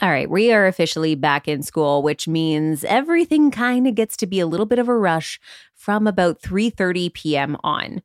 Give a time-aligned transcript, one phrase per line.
[0.00, 4.26] All right, we are officially back in school, which means everything kind of gets to
[4.26, 5.38] be a little bit of a rush
[5.74, 7.58] from about 3:30 p.m.
[7.62, 8.00] on.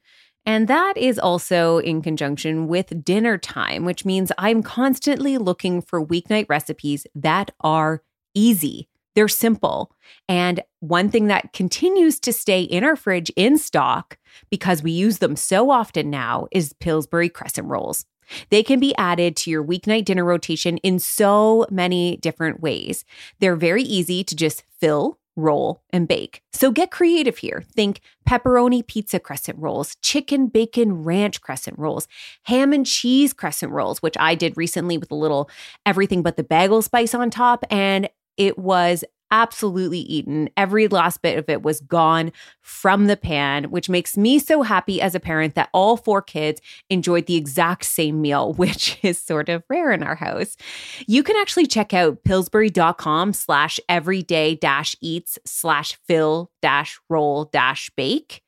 [0.46, 6.06] And that is also in conjunction with dinner time, which means I'm constantly looking for
[6.06, 8.04] weeknight recipes that are
[8.36, 8.89] easy.
[9.20, 9.92] They're simple.
[10.30, 14.18] And one thing that continues to stay in our fridge in stock
[14.50, 18.06] because we use them so often now is Pillsbury crescent rolls.
[18.50, 23.04] They can be added to your weeknight dinner rotation in so many different ways.
[23.42, 26.42] They're very easy to just fill, roll, and bake.
[26.54, 27.66] So get creative here.
[27.76, 32.08] Think pepperoni pizza crescent rolls, chicken bacon ranch crescent rolls,
[32.44, 35.50] ham and cheese crescent rolls, which I did recently with a little
[35.86, 37.66] everything but the bagel spice on top.
[37.70, 38.10] And
[38.40, 40.50] it was absolutely eaten.
[40.58, 45.02] Every last bit of it was gone from the pan, which makes me so happy
[45.02, 49.50] as a parent that all four kids enjoyed the exact same meal, which is sort
[49.50, 50.58] of rare in our house.
[51.06, 57.92] You can actually check out pillsbury.com slash everyday dash eats slash fill dash roll dash
[57.96, 58.42] bake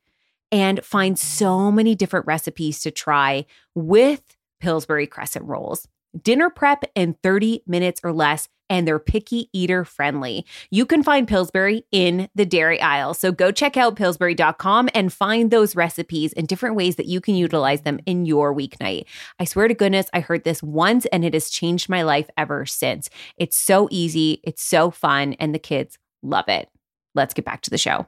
[0.51, 4.21] and find so many different recipes to try with
[4.59, 5.87] Pillsbury crescent rolls.
[6.21, 10.45] Dinner prep in 30 minutes or less and they're picky eater friendly.
[10.71, 13.13] You can find Pillsbury in the dairy aisle.
[13.13, 17.35] So go check out Pillsbury.com and find those recipes and different ways that you can
[17.35, 19.05] utilize them in your weeknight.
[19.39, 22.65] I swear to goodness, I heard this once and it has changed my life ever
[22.65, 23.09] since.
[23.35, 26.69] It's so easy, it's so fun, and the kids love it.
[27.13, 28.07] Let's get back to the show.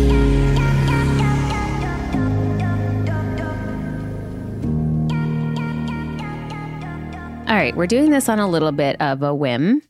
[7.51, 9.81] All right, we're doing this on a little bit of a whim.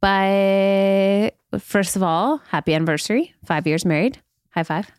[0.00, 3.34] But first of all, happy anniversary.
[3.44, 4.18] Five years married.
[4.54, 4.90] High five.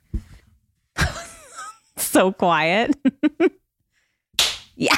[1.97, 2.95] so quiet.
[4.75, 4.95] yeah.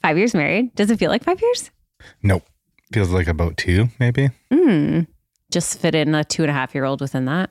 [0.00, 0.74] five years married.
[0.74, 1.70] Does it feel like five years?
[2.22, 2.46] Nope.
[2.90, 4.30] Feels like about two, maybe.
[4.50, 5.06] Mm.
[5.50, 7.50] Just fit in a two and a half year old within that.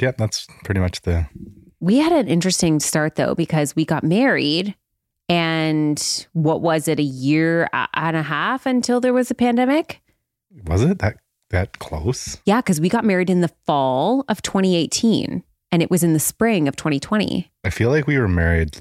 [0.00, 1.28] Yep, that's pretty much the.
[1.78, 4.74] We had an interesting start though, because we got married
[5.28, 10.00] and what was it, a year and a half until there was a pandemic?
[10.66, 11.16] Was it that
[11.50, 12.38] that close?
[12.44, 15.42] Yeah, because we got married in the fall of 2018
[15.72, 17.50] and it was in the spring of 2020.
[17.64, 18.78] I feel like we were married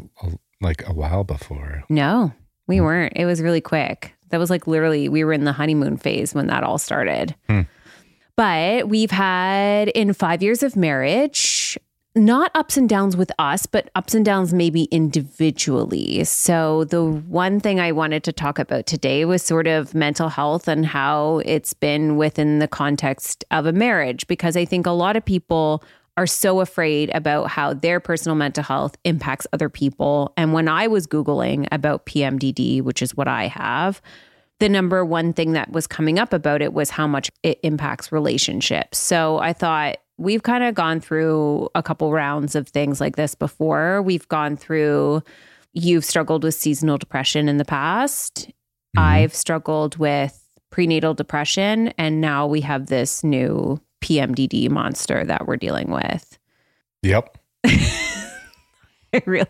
[0.61, 1.83] like a while before.
[1.89, 2.33] No,
[2.67, 2.83] we hmm.
[2.83, 3.13] weren't.
[3.15, 4.13] It was really quick.
[4.29, 7.35] That was like literally, we were in the honeymoon phase when that all started.
[7.47, 7.61] Hmm.
[8.35, 11.77] But we've had in five years of marriage,
[12.15, 16.23] not ups and downs with us, but ups and downs maybe individually.
[16.23, 20.67] So, the one thing I wanted to talk about today was sort of mental health
[20.67, 25.17] and how it's been within the context of a marriage, because I think a lot
[25.17, 25.83] of people
[26.17, 30.33] are so afraid about how their personal mental health impacts other people.
[30.37, 34.01] And when I was Googling about PMDD, which is what I have,
[34.59, 38.13] the number one thing that was coming up about it was how much it impacts
[38.13, 38.97] relationships.
[38.97, 43.35] So I thought, we've kind of gone through a couple rounds of things like this
[43.35, 44.01] before.
[44.01, 45.23] We've gone through,
[45.73, 48.47] you've struggled with seasonal depression in the past.
[48.47, 48.99] Mm-hmm.
[48.99, 51.93] I've struggled with prenatal depression.
[51.97, 56.37] And now we have this new PMDD monster that we're dealing with.
[57.01, 57.37] Yep.
[57.65, 59.47] I really,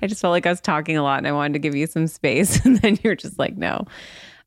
[0.00, 1.86] I just felt like I was talking a lot and I wanted to give you
[1.86, 2.60] some space.
[2.64, 3.86] And then you're just like, no.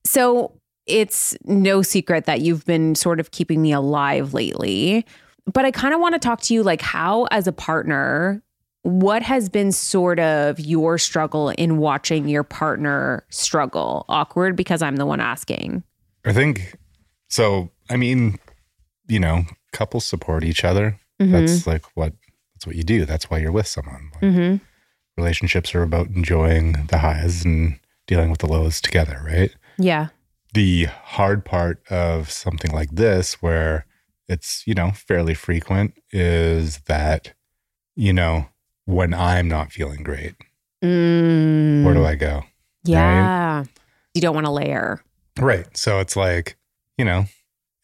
[0.06, 0.54] So
[0.86, 5.06] it's no secret that you've been sort of keeping me alive lately.
[5.46, 8.44] But I kind of want to talk to you like how, as a partner,
[8.84, 14.06] what has been sort of your struggle in watching your partner struggle?
[14.10, 15.84] Awkward because I'm the one asking.
[16.26, 16.76] I think
[17.30, 17.70] so.
[17.90, 18.38] I mean,
[19.08, 21.00] you know, couples support each other.
[21.20, 21.32] Mm-hmm.
[21.32, 22.14] That's like what
[22.54, 23.06] that's what you do.
[23.06, 24.12] That's why you're with someone.
[24.14, 24.56] Like, Mm-hmm.
[25.18, 27.78] Relationships are about enjoying the highs and
[28.08, 29.54] dealing with the lows together, right?
[29.78, 30.08] Yeah.
[30.54, 33.86] The hard part of something like this, where
[34.32, 37.34] it's you know fairly frequent, is that
[37.96, 38.48] you know
[38.86, 40.36] when I'm not feeling great,
[40.84, 41.84] Mm.
[41.84, 42.44] where do I go?
[42.84, 43.66] Yeah.
[44.16, 45.02] You don't want to layer.
[45.40, 45.66] Right.
[45.78, 46.58] So it's like,
[46.98, 47.26] you know,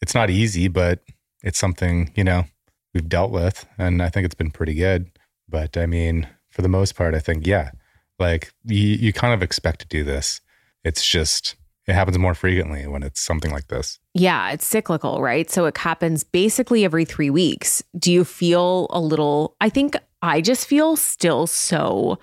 [0.02, 1.00] it's not easy, but
[1.44, 2.44] it's something, you know,
[2.92, 3.66] we've dealt with.
[3.78, 5.10] And I think it's been pretty good.
[5.48, 7.70] But I mean, for the most part, I think, yeah,
[8.18, 10.40] like you, you kind of expect to do this.
[10.84, 11.54] It's just,
[11.88, 13.98] it happens more frequently when it's something like this.
[14.12, 15.50] Yeah, it's cyclical, right?
[15.50, 17.82] So it happens basically every three weeks.
[17.98, 19.56] Do you feel a little?
[19.60, 22.18] I think I just feel still so.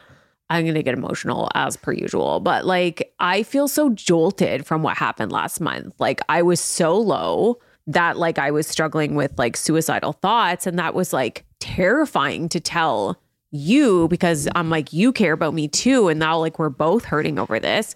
[0.51, 4.83] I'm going to get emotional as per usual, but like I feel so jolted from
[4.83, 5.95] what happened last month.
[5.97, 7.57] Like I was so low
[7.87, 10.67] that like I was struggling with like suicidal thoughts.
[10.67, 13.19] And that was like terrifying to tell
[13.49, 16.07] you because I'm like, you care about me too.
[16.09, 17.95] And now like we're both hurting over this.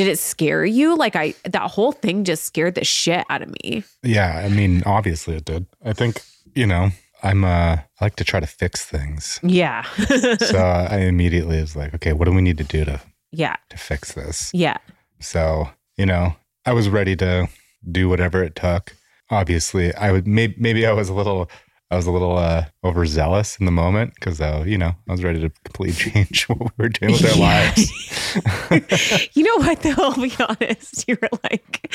[0.00, 0.96] Did it scare you?
[0.96, 3.84] Like I that whole thing just scared the shit out of me.
[4.02, 4.42] Yeah.
[4.42, 5.66] I mean, obviously it did.
[5.84, 6.22] I think,
[6.54, 6.88] you know,
[7.22, 9.38] I'm, uh, I like to try to fix things.
[9.42, 9.82] Yeah.
[10.38, 12.98] so I immediately was like, okay, what do we need to do to,
[13.30, 13.56] yeah.
[13.68, 14.50] to fix this?
[14.54, 14.78] Yeah.
[15.18, 15.68] So,
[15.98, 17.50] you know, I was ready to
[17.92, 18.96] do whatever it took.
[19.28, 21.50] Obviously, I would maybe maybe I was a little
[21.92, 25.24] I was a little uh, overzealous in the moment because uh, you know I was
[25.24, 27.90] ready to completely change what we were doing with our lives.
[29.34, 29.94] you know what though?
[29.98, 31.08] I'll be honest.
[31.08, 31.88] You were like,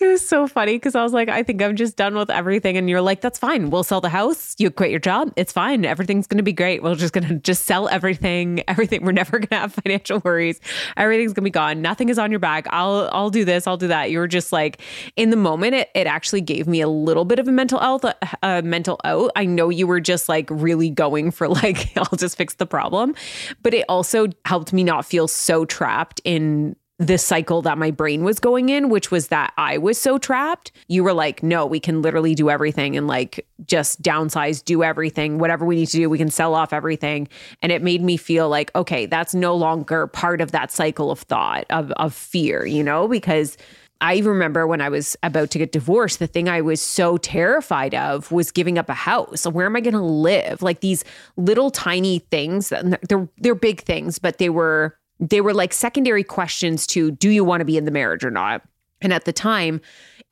[0.00, 2.76] it was so funny because I was like, I think I'm just done with everything.
[2.76, 3.70] And you're like, that's fine.
[3.70, 4.54] We'll sell the house.
[4.58, 5.32] You quit your job.
[5.36, 5.84] It's fine.
[5.84, 6.82] Everything's gonna be great.
[6.82, 8.62] We're just gonna just sell everything.
[8.68, 9.04] Everything.
[9.04, 10.60] We're never gonna have financial worries.
[10.96, 11.82] Everything's gonna be gone.
[11.82, 12.66] Nothing is on your back.
[12.70, 13.66] I'll I'll do this.
[13.66, 14.12] I'll do that.
[14.12, 14.80] You were just like
[15.16, 15.74] in the moment.
[15.74, 18.04] It it actually gave me a little bit of a mental out.
[18.42, 19.31] A mental out.
[19.36, 23.14] I know you were just like really going for like I'll just fix the problem,
[23.62, 26.76] but it also helped me not feel so trapped in
[27.06, 30.70] the cycle that my brain was going in, which was that I was so trapped.
[30.86, 35.38] You were like, no, we can literally do everything and like just downsize, do everything,
[35.38, 37.28] whatever we need to do, we can sell off everything.
[37.60, 41.20] And it made me feel like, okay, that's no longer part of that cycle of
[41.20, 43.56] thought, of, of fear, you know, because
[44.02, 47.94] I remember when I was about to get divorced, the thing I was so terrified
[47.94, 49.46] of was giving up a house.
[49.46, 50.60] Where am I going to live?
[50.60, 51.04] Like these
[51.36, 56.84] little tiny things they're they're big things, but they were they were like secondary questions
[56.88, 58.62] to do you want to be in the marriage or not?
[59.00, 59.80] And at the time,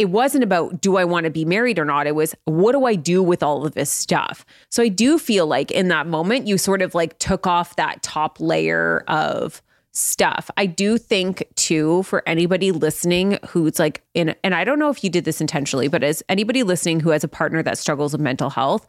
[0.00, 2.08] it wasn't about do I want to be married or not?
[2.08, 4.44] It was what do I do with all of this stuff?
[4.70, 8.02] So I do feel like in that moment, you sort of like took off that
[8.02, 9.62] top layer of
[9.92, 10.50] stuff.
[10.56, 15.02] I do think too for anybody listening who's like in and I don't know if
[15.02, 18.20] you did this intentionally, but as anybody listening who has a partner that struggles with
[18.20, 18.86] mental health,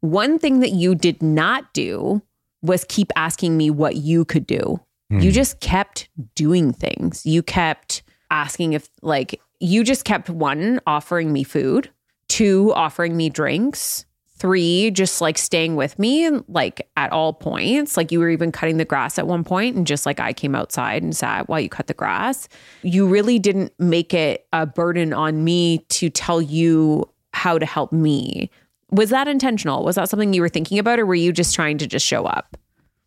[0.00, 2.22] one thing that you did not do
[2.62, 4.80] was keep asking me what you could do.
[5.10, 5.30] You hmm.
[5.30, 7.26] just kept doing things.
[7.26, 11.90] You kept asking if like you just kept one offering me food,
[12.28, 14.06] two offering me drinks,
[14.44, 17.96] three just like staying with me and like at all points.
[17.96, 20.54] Like you were even cutting the grass at one point and just like i came
[20.54, 22.46] outside and sat while you cut the grass.
[22.82, 27.90] You really didn't make it a burden on me to tell you how to help
[27.90, 28.50] me.
[28.90, 29.82] Was that intentional?
[29.82, 32.26] Was that something you were thinking about or were you just trying to just show
[32.26, 32.58] up?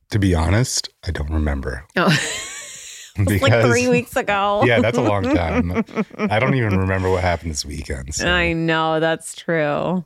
[0.09, 1.85] To be honest, I don't remember.
[1.95, 2.17] oh.
[3.19, 4.61] Like three weeks ago.
[4.67, 5.83] Yeah, that's a long time.
[6.17, 8.13] I don't even remember what happened this weekend.
[8.13, 10.03] so- i know that's true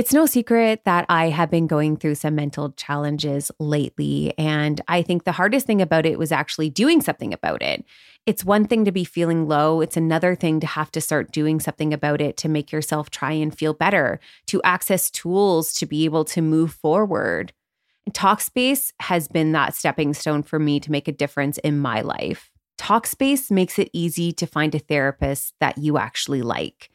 [0.00, 4.32] It's no secret that I have been going through some mental challenges lately.
[4.38, 7.84] And I think the hardest thing about it was actually doing something about it.
[8.24, 11.60] It's one thing to be feeling low, it's another thing to have to start doing
[11.60, 16.06] something about it to make yourself try and feel better, to access tools to be
[16.06, 17.52] able to move forward.
[18.10, 22.50] Talkspace has been that stepping stone for me to make a difference in my life.
[22.78, 26.88] Talkspace makes it easy to find a therapist that you actually like.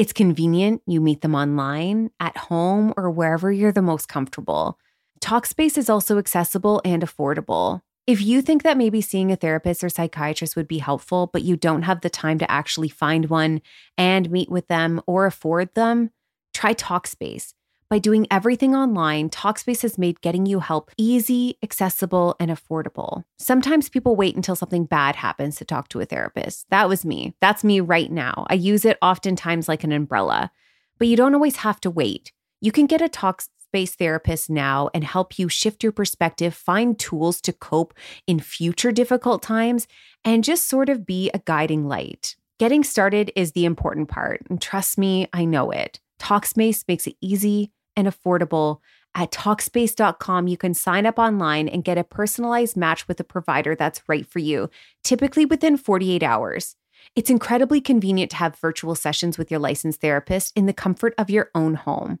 [0.00, 0.80] It's convenient.
[0.86, 4.78] You meet them online, at home, or wherever you're the most comfortable.
[5.20, 7.82] Talkspace is also accessible and affordable.
[8.06, 11.54] If you think that maybe seeing a therapist or psychiatrist would be helpful, but you
[11.54, 13.60] don't have the time to actually find one
[13.98, 16.12] and meet with them or afford them,
[16.54, 17.52] try Talkspace.
[17.90, 23.24] By doing everything online, Talkspace has made getting you help easy, accessible, and affordable.
[23.36, 26.66] Sometimes people wait until something bad happens to talk to a therapist.
[26.70, 27.34] That was me.
[27.40, 28.46] That's me right now.
[28.48, 30.52] I use it oftentimes like an umbrella,
[30.98, 32.30] but you don't always have to wait.
[32.60, 37.40] You can get a Talkspace therapist now and help you shift your perspective, find tools
[37.40, 37.92] to cope
[38.24, 39.88] in future difficult times,
[40.24, 42.36] and just sort of be a guiding light.
[42.60, 45.98] Getting started is the important part, and trust me, I know it.
[46.20, 48.80] Talkspace makes it easy and affordable.
[49.14, 53.74] At Talkspace.com, you can sign up online and get a personalized match with a provider
[53.74, 54.70] that's right for you,
[55.02, 56.76] typically within 48 hours.
[57.16, 61.30] It's incredibly convenient to have virtual sessions with your licensed therapist in the comfort of
[61.30, 62.20] your own home.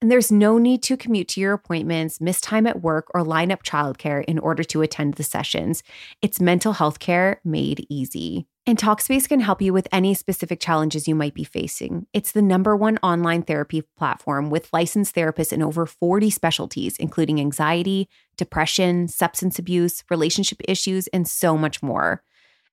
[0.00, 3.52] And there's no need to commute to your appointments, miss time at work, or line
[3.52, 5.84] up childcare in order to attend the sessions.
[6.20, 8.46] It's mental health care made easy.
[8.64, 12.06] And Talkspace can help you with any specific challenges you might be facing.
[12.12, 17.40] It's the number one online therapy platform with licensed therapists in over 40 specialties, including
[17.40, 22.22] anxiety, depression, substance abuse, relationship issues, and so much more.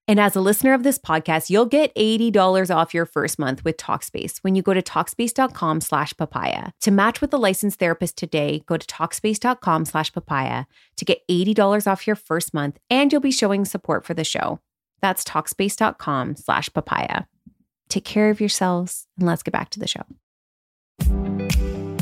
[0.08, 3.78] And as a listener of this podcast, you'll get $80 off your first month with
[3.78, 6.72] Talkspace when you go to Talkspace.com slash papaya.
[6.82, 10.66] To match with a licensed therapist today, go to Talkspace.com slash papaya
[10.98, 14.60] to get $80 off your first month, and you'll be showing support for the show.
[15.02, 17.24] That's Talkspace.com slash papaya.
[17.90, 20.04] Take care of yourselves, and let's get back to the show.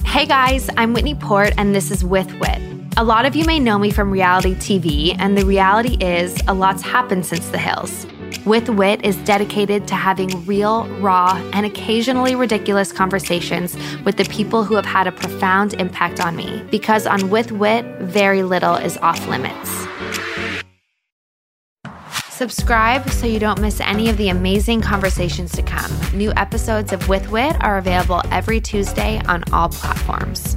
[0.05, 2.61] Hey guys, I'm Whitney Port, and this is With Wit.
[2.97, 6.53] A lot of you may know me from reality TV, and the reality is a
[6.53, 8.07] lot's happened since the hills.
[8.45, 14.63] With Wit is dedicated to having real, raw, and occasionally ridiculous conversations with the people
[14.63, 16.63] who have had a profound impact on me.
[16.71, 19.86] Because on With Wit, very little is off limits.
[22.37, 25.91] Subscribe so you don't miss any of the amazing conversations to come.
[26.13, 30.55] New episodes of With Wit are available every Tuesday on all platforms.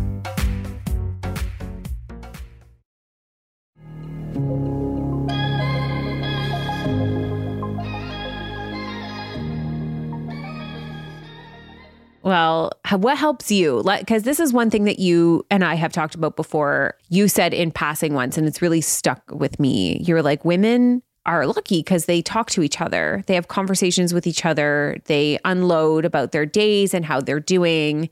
[12.22, 13.82] Well, what helps you?
[13.82, 16.94] Because this is one thing that you and I have talked about before.
[17.08, 19.96] You said in passing once, and it's really stuck with me.
[20.00, 24.26] You're like, women are lucky because they talk to each other, they have conversations with
[24.26, 28.08] each other, they unload about their days and how they're doing.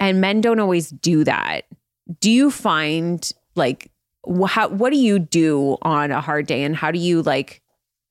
[0.00, 1.62] And men don't always do that.
[2.20, 3.90] Do you find like,
[4.46, 7.62] how, what do you do on a hard day and how do you like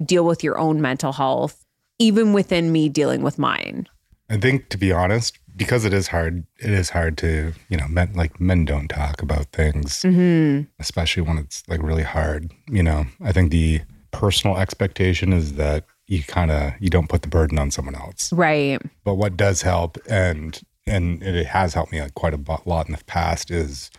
[0.06, 1.66] deal with your own mental health,
[2.00, 3.88] even within me dealing with mine?
[4.30, 7.88] I think to be honest, because it is hard, it is hard to, you know,
[7.88, 10.70] men like men don't talk about things, mm-hmm.
[10.80, 12.52] especially when it's like really hard.
[12.70, 17.22] You know, I think the personal expectation is that you kind of you don't put
[17.22, 18.32] the burden on someone else.
[18.34, 18.82] Right.
[19.04, 22.94] But what does help and and it has helped me like quite a lot in
[22.94, 23.92] the past is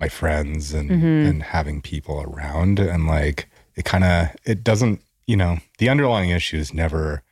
[0.00, 1.28] my friends and mm-hmm.
[1.28, 6.30] and having people around and like it kind of it doesn't you know the underlying
[6.30, 7.22] issue is never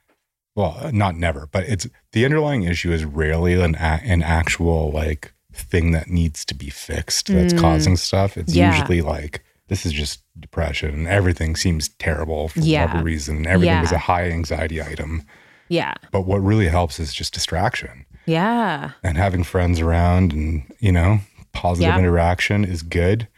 [0.54, 5.90] well not never but it's the underlying issue is rarely an an actual like thing
[5.90, 7.60] that needs to be fixed that's mm.
[7.60, 8.72] causing stuff it's yeah.
[8.72, 12.86] usually like this is just depression and everything seems terrible for yeah.
[12.86, 13.46] whatever reason.
[13.46, 13.80] Everything yeah.
[13.80, 15.22] was a high anxiety item.
[15.68, 15.94] Yeah.
[16.10, 18.04] But what really helps is just distraction.
[18.26, 18.90] Yeah.
[19.04, 21.20] And having friends around and, you know,
[21.52, 21.98] positive yeah.
[22.00, 23.28] interaction is good.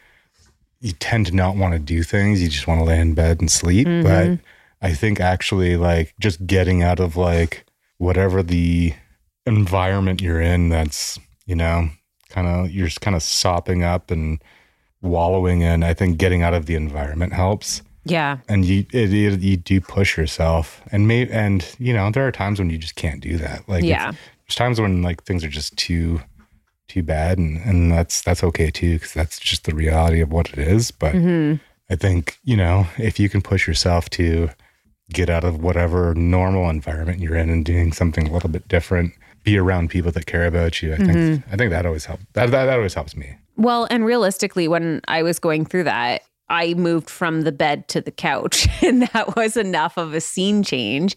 [0.81, 2.41] You tend to not want to do things.
[2.41, 3.87] You just want to lay in bed and sleep.
[3.87, 4.07] Mm-hmm.
[4.07, 4.39] But
[4.81, 7.63] I think actually, like, just getting out of like
[7.99, 8.95] whatever the
[9.45, 11.89] environment you're in that's, you know,
[12.29, 14.43] kind of, you're just kind of sopping up and,
[15.03, 17.81] wallowing in, I think getting out of the environment helps.
[18.05, 18.37] Yeah.
[18.49, 22.31] And you it, it, you do push yourself and may and you know, there are
[22.31, 23.67] times when you just can't do that.
[23.69, 24.11] Like yeah.
[24.11, 26.21] there's times when like things are just too
[26.87, 30.49] too bad and and that's that's okay too cuz that's just the reality of what
[30.49, 31.61] it is, but mm-hmm.
[31.89, 34.49] I think, you know, if you can push yourself to
[35.11, 39.13] get out of whatever normal environment you're in and doing something a little bit different,
[39.43, 40.93] be around people that care about you.
[40.93, 41.11] I mm-hmm.
[41.11, 42.23] think I think that always helps.
[42.33, 43.35] That, that that always helps me.
[43.55, 48.01] Well, and realistically, when I was going through that, I moved from the bed to
[48.01, 51.15] the couch, and that was enough of a scene change.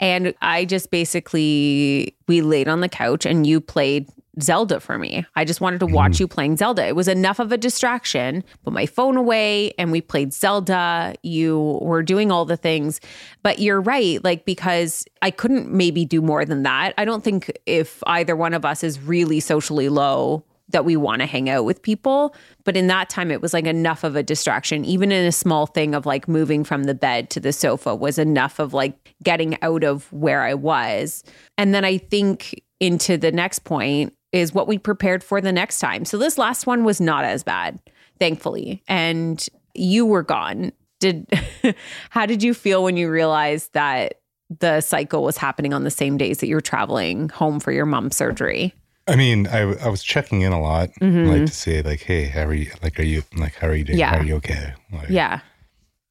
[0.00, 4.08] And I just basically, we laid on the couch and you played
[4.40, 5.26] Zelda for me.
[5.36, 6.20] I just wanted to watch mm.
[6.20, 6.86] you playing Zelda.
[6.86, 8.42] It was enough of a distraction.
[8.64, 11.14] Put my phone away and we played Zelda.
[11.22, 13.00] You were doing all the things.
[13.42, 16.94] But you're right, like, because I couldn't maybe do more than that.
[16.96, 21.20] I don't think if either one of us is really socially low that we want
[21.20, 22.34] to hang out with people.
[22.64, 24.84] But in that time, it was like enough of a distraction.
[24.86, 28.18] Even in a small thing of like moving from the bed to the sofa was
[28.18, 31.22] enough of like getting out of where I was.
[31.58, 35.78] And then I think into the next point is what we prepared for the next
[35.78, 36.04] time.
[36.04, 37.78] So this last one was not as bad,
[38.18, 38.82] thankfully.
[38.88, 40.72] And you were gone.
[41.00, 41.26] Did
[42.10, 44.20] how did you feel when you realized that
[44.60, 47.86] the cycle was happening on the same days that you were traveling home for your
[47.86, 48.74] mom's surgery?
[49.08, 51.26] I mean, I, I was checking in a lot, Mhm.
[51.26, 52.70] like to say, like, hey, how are you?
[52.82, 53.98] Like, are you like, how are you doing?
[53.98, 54.10] Yeah.
[54.10, 54.74] How are you okay?
[54.92, 55.40] Like, Yeah.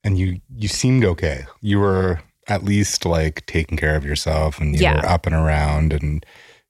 [0.03, 1.45] And you you seemed okay.
[1.61, 4.95] You were at least like taking care of yourself, and you Yeah.
[4.95, 6.25] were up and around, and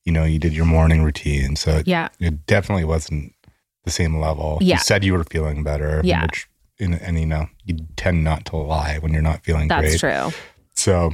[0.06, 1.56] you know, you did your morning routine.
[1.56, 2.10] So it, Yeah.
[2.20, 3.34] it definitely wasn't
[3.84, 4.58] the same level.
[4.62, 4.76] Yeah.
[4.76, 6.02] You said you were feeling better.
[6.04, 6.24] Yeah.
[6.24, 10.02] Which, in, and you know, you tend not to lie when you're not feeling That's
[10.02, 10.12] great.
[10.12, 10.42] That's true.
[10.76, 11.14] So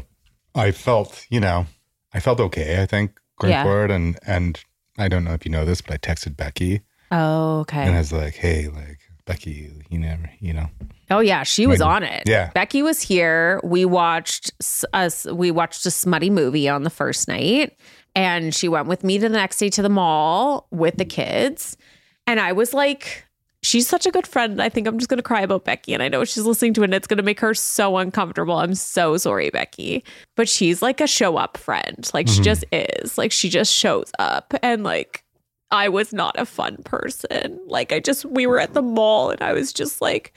[0.56, 1.66] I felt, you know,
[2.14, 3.64] I felt okay, I think, going Yeah.
[3.64, 3.92] forward.
[3.92, 4.60] And and
[4.98, 7.82] I don't know if you know this, but I texted Becky Oh, okay.
[7.84, 10.70] and I was like, hey, like Becky, you never, you know.
[11.12, 12.24] Oh yeah, she was on it.
[12.26, 12.50] Yeah.
[12.54, 13.60] Becky was here.
[13.64, 14.52] We watched
[14.94, 17.78] us we watched a smutty movie on the first night
[18.18, 21.78] and she went with me the next day to the mall with the kids.
[22.26, 23.24] And I was like
[23.64, 24.62] She's such a good friend.
[24.62, 25.92] I think I'm just going to cry about Becky.
[25.94, 28.56] And I know she's listening to it and it's going to make her so uncomfortable.
[28.56, 30.04] I'm so sorry, Becky.
[30.36, 32.10] But she's like a show up friend.
[32.14, 32.44] Like she Mhm.
[32.44, 33.18] just is.
[33.18, 34.54] Like she just shows up.
[34.62, 35.24] And like
[35.72, 37.60] I was not a fun person.
[37.66, 40.34] Like I just, we were at the mall and I was just like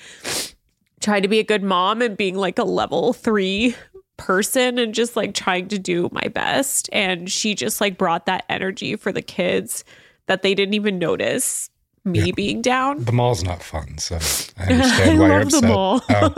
[1.00, 3.76] trying to be a good mom and being like a level three
[4.20, 6.88] person and just like trying to do my best.
[6.92, 9.84] And she just like brought that energy for the kids
[10.26, 11.70] that they didn't even notice
[12.04, 12.32] me Yeah.
[12.36, 13.04] being down.
[13.04, 14.16] The mall's not fun, so
[14.58, 15.70] I understand I why you're love the upset.
[15.70, 16.02] mall.
[16.10, 16.34] Oh,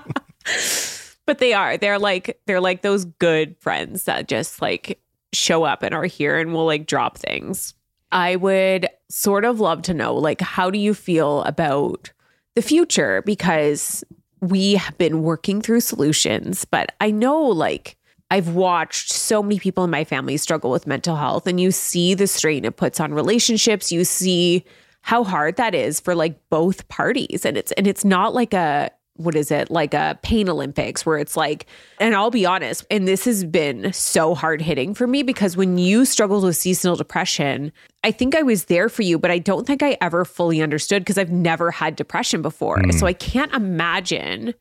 [1.26, 5.00] but they are they're like they're like those good friends that just like
[5.32, 7.74] show up and are here and will like drop things
[8.10, 12.12] i would sort of love to know like how do you feel about
[12.56, 14.02] the future because
[14.40, 17.96] we have been working through solutions but i know like
[18.30, 22.14] I've watched so many people in my family struggle with mental health, and you see
[22.14, 23.90] the strain it puts on relationships.
[23.90, 24.64] You see
[25.02, 28.90] how hard that is for like both parties, and it's and it's not like a
[29.20, 31.66] what is it like a pain Olympics where it's like,
[31.98, 35.78] and I'll be honest, and this has been so hard hitting for me because when
[35.78, 39.66] you struggled with seasonal depression, I think I was there for you, but I don't
[39.66, 42.98] think I ever fully understood because I've never had depression before, mm.
[42.98, 44.54] so I can't imagine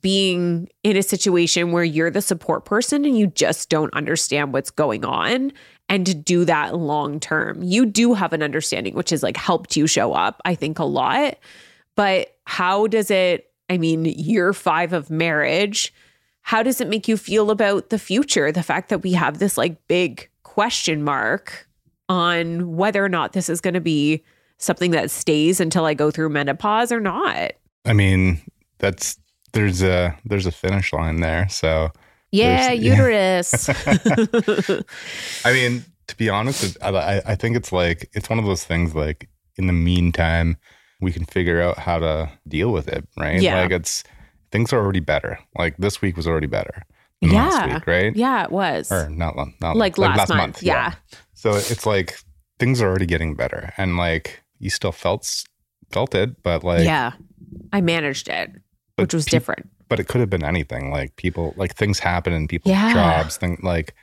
[0.00, 4.70] being in a situation where you're the support person and you just don't understand what's
[4.70, 5.52] going on
[5.88, 7.60] and to do that long term.
[7.62, 10.84] You do have an understanding, which has like helped you show up, I think, a
[10.84, 11.38] lot.
[11.96, 15.94] But how does it, I mean, year five of marriage,
[16.42, 18.50] how does it make you feel about the future?
[18.52, 21.68] The fact that we have this like big question mark
[22.08, 24.22] on whether or not this is going to be
[24.58, 27.52] something that stays until I go through menopause or not.
[27.86, 28.40] I mean,
[28.78, 29.16] that's
[29.52, 31.48] there's a there's a finish line there.
[31.48, 31.90] So
[32.32, 32.92] Yeah, There's- yeah.
[32.96, 33.68] uterus.
[35.44, 38.64] I mean, to be honest, I, I- I think it's like it's one of those
[38.64, 38.94] things.
[38.94, 40.56] Like in the meantime,
[41.00, 43.40] we can figure out how to deal with it, right?
[43.40, 43.62] Yeah.
[43.62, 44.04] Like it's
[44.52, 45.38] things are already better.
[45.56, 46.82] Like this week was already better
[47.20, 47.74] than last Yeah.
[47.74, 48.16] week, right?
[48.16, 48.90] yeah, it was.
[48.92, 50.62] Or not, lo- not like, last, month.
[50.62, 50.94] Yeah.
[51.34, 52.18] So it's like
[52.58, 55.44] things are already getting better, and like you still felt
[55.90, 57.12] felt it, but like yeah.
[57.72, 58.50] I managed it,
[58.96, 59.68] which was peop- different.
[59.88, 60.90] But it could have been anything.
[60.92, 62.92] Like people, like things happen in people's Yeah.
[62.92, 63.36] jobs.
[63.38, 63.94] Think like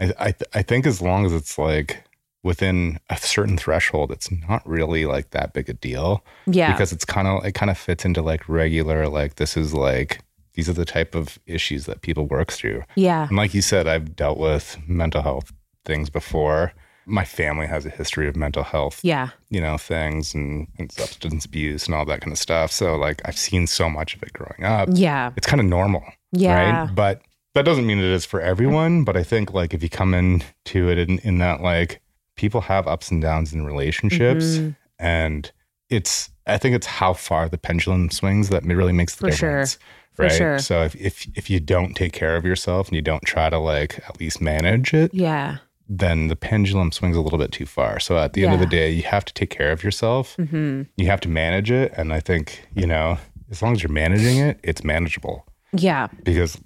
[0.00, 2.04] I I, th- I think as long as it's like
[2.44, 6.70] within a certain threshold, it's not really like that big a deal Yeah.
[6.70, 10.20] because it's kind of it kind of fits into like regular like this is like
[10.52, 12.84] these are the type of issues that people work through.
[12.94, 13.26] yeah.
[13.26, 15.52] And like you said, I've dealt with mental health
[15.84, 16.72] things before.
[17.06, 19.30] My family has a history of mental health, Yeah.
[19.50, 22.70] you know, things and, and substance abuse and all that kind of stuff.
[22.70, 24.88] So like I've seen so much of it growing up.
[24.92, 25.32] Yeah.
[25.36, 26.82] It's kind of normal, Yeah.
[26.84, 26.94] right?
[26.94, 27.20] But
[27.54, 29.02] that doesn't mean it is for everyone.
[29.04, 32.00] But I think like if you come into it in, in that like
[32.36, 34.76] people have ups and downs in relationships Mhm.
[34.98, 35.52] and
[35.90, 39.50] it's I think it's how far the pendulum swings that really makes the For sure.
[39.50, 39.78] difference.
[40.12, 40.32] For right.
[40.32, 40.58] sure.
[40.58, 43.58] So if, if if you don't take care of yourself and you don't try to
[43.58, 45.56] like at least manage it, Yeah.
[45.88, 47.98] then the pendulum swings a little bit too far.
[47.98, 50.34] So at the end of the day, you have to take care of yourself.
[50.36, 51.92] hmm You have to manage it.
[51.96, 53.18] And I think, you know,
[53.50, 56.08] as long as you're managing it, it's manageable Yeah.
[56.24, 56.58] because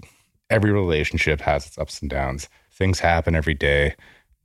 [0.51, 2.49] every relationship has its ups and downs.
[2.73, 3.95] Things happen every day.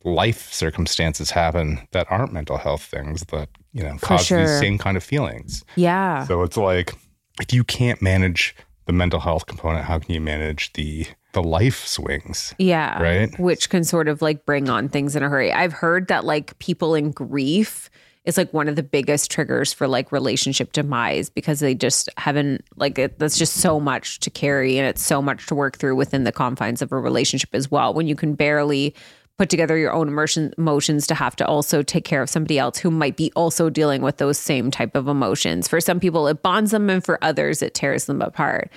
[0.03, 4.41] Life circumstances happen that aren't mental health things that, you know, cause sure.
[4.41, 5.63] these same kind of feelings.
[5.75, 6.25] Yeah.
[6.25, 6.93] So it's like
[7.39, 11.85] if you can't manage the mental health component, how can you manage the the life
[11.87, 12.53] swings?
[12.59, 13.01] Yeah.
[13.01, 13.39] Right.
[13.39, 15.51] Which can sort of like bring on things in a hurry.
[15.51, 17.89] I've heard that like people in grief
[18.25, 22.63] is like one of the biggest triggers for like relationship demise because they just haven't
[22.77, 25.95] like it, that's just so much to carry and it's so much to work through
[25.95, 28.95] within the confines of a relationship as well when you can barely
[29.37, 32.77] put together your own emotion, emotions to have to also take care of somebody else
[32.77, 36.41] who might be also dealing with those same type of emotions for some people it
[36.41, 38.69] bonds them and for others it tears them apart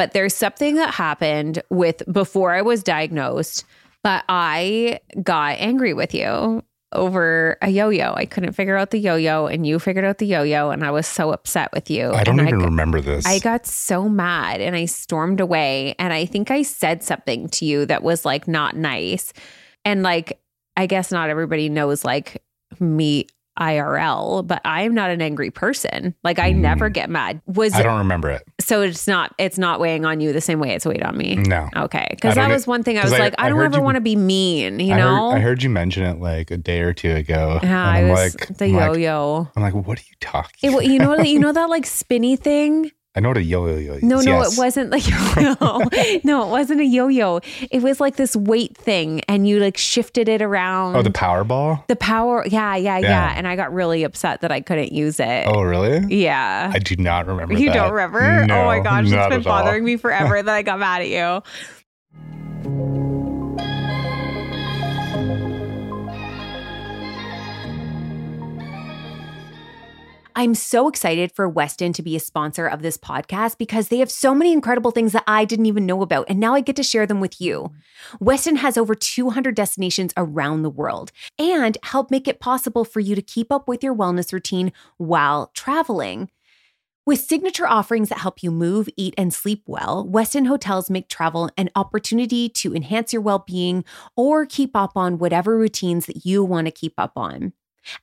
[0.00, 3.66] but there's something that happened with before I was diagnosed,
[4.02, 8.14] but I got angry with you over a yo-yo.
[8.14, 11.06] I couldn't figure out the yo-yo and you figured out the yo-yo and I was
[11.06, 12.12] so upset with you.
[12.12, 13.26] I don't and even I, remember this.
[13.26, 17.66] I got so mad and I stormed away and I think I said something to
[17.66, 19.34] you that was like not nice.
[19.84, 20.38] And like
[20.76, 22.42] I guess not everybody knows like
[22.78, 23.26] me
[23.58, 26.14] IRL, but I am not an angry person.
[26.24, 26.94] Like I never mm.
[26.94, 27.42] get mad.
[27.46, 28.42] Was I don't remember it.
[28.60, 31.34] so it's not it's not weighing on you the same way it's weighed on me.
[31.36, 31.68] No.
[31.76, 33.82] Okay, because that was one thing I was I- like, I, I don't ever you-
[33.82, 35.30] want to be mean, you I know.
[35.30, 37.60] heard, I heard you mention it like a day or two ago.
[37.62, 39.48] yeah, I I'm was like, the I'm like- yo-yo.
[39.54, 40.72] I'm like, what are you talking?
[40.72, 42.90] It, you know, you know that like spinny thing.
[43.20, 44.02] I know what a yo-yo is.
[44.02, 44.56] No, no, yes.
[44.56, 45.06] it wasn't like
[45.36, 46.18] yo-yo.
[46.24, 47.40] no, it wasn't a yo-yo.
[47.70, 50.96] It was like this weight thing, and you like shifted it around.
[50.96, 51.84] Oh, the power ball.
[51.88, 52.46] the power.
[52.46, 53.34] Yeah, yeah, yeah, Yeah.
[53.36, 55.46] And I got really upset that I couldn't use it.
[55.46, 55.98] Oh, really?
[56.16, 56.72] Yeah.
[56.72, 57.52] I do not remember.
[57.52, 57.74] you that.
[57.74, 58.46] don't remember?
[58.46, 59.42] No, oh my gosh, it's been at all.
[59.42, 61.08] bothering me forever that I got mad at
[62.64, 62.96] you.
[70.40, 74.10] I'm so excited for Westin to be a sponsor of this podcast because they have
[74.10, 76.82] so many incredible things that I didn't even know about, and now I get to
[76.82, 77.72] share them with you.
[78.22, 83.14] Westin has over 200 destinations around the world and help make it possible for you
[83.14, 86.30] to keep up with your wellness routine while traveling.
[87.04, 91.50] With signature offerings that help you move, eat, and sleep well, Westin hotels make travel
[91.58, 93.84] an opportunity to enhance your well being
[94.16, 97.52] or keep up on whatever routines that you want to keep up on.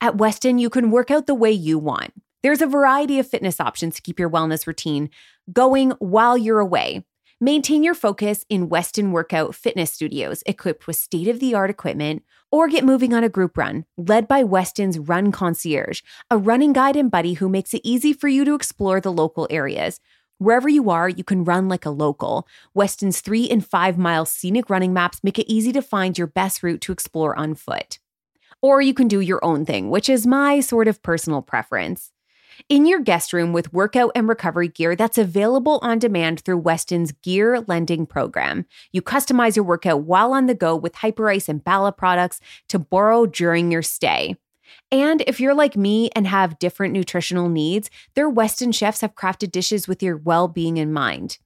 [0.02, 2.14] At Westin, you can work out the way you want.
[2.44, 5.10] There's a variety of fitness options to keep your wellness routine
[5.52, 7.04] going while you're away.
[7.42, 12.24] Maintain your focus in Westin Workout Fitness Studios, equipped with state of the art equipment,
[12.52, 16.96] or get moving on a group run led by Westin's Run Concierge, a running guide
[16.96, 20.00] and buddy who makes it easy for you to explore the local areas.
[20.40, 22.48] Wherever you are, you can run like a local.
[22.76, 26.62] Westin's three and five mile scenic running maps make it easy to find your best
[26.62, 27.98] route to explore on foot.
[28.62, 32.12] Or you can do your own thing, which is my sort of personal preference.
[32.70, 37.12] In your guest room with workout and recovery gear that's available on demand through Westin's
[37.12, 38.66] gear lending program.
[38.92, 42.40] You customize your workout while on the go with Hyperice and Bala products
[42.70, 44.36] to borrow during your stay.
[44.92, 49.52] And if you're like me and have different nutritional needs, their Westin chefs have crafted
[49.52, 51.38] dishes with your well being in mind.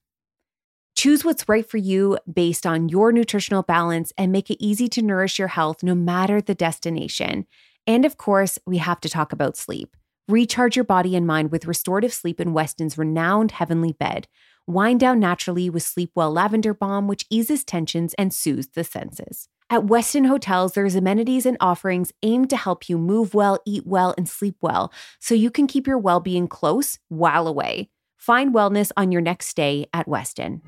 [0.94, 5.02] Choose what's right for you based on your nutritional balance and make it easy to
[5.02, 7.46] nourish your health no matter the destination.
[7.86, 9.96] And of course, we have to talk about sleep.
[10.28, 14.28] Recharge your body and mind with restorative sleep in Westin's renowned heavenly bed.
[14.66, 19.48] Wind down naturally with Sleepwell Lavender Balm, which eases tensions and soothes the senses.
[19.68, 24.14] At Westin Hotels, there's amenities and offerings aimed to help you move well, eat well,
[24.16, 27.88] and sleep well so you can keep your well being close while away.
[28.18, 30.60] Find wellness on your next stay at Westin.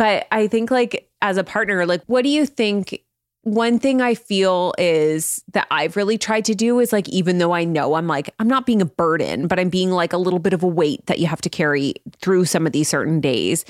[0.00, 3.02] But I think, like, as a partner, like, what do you think?
[3.42, 7.52] One thing I feel is that I've really tried to do is like, even though
[7.52, 10.38] I know I'm like, I'm not being a burden, but I'm being like a little
[10.38, 13.66] bit of a weight that you have to carry through some of these certain days.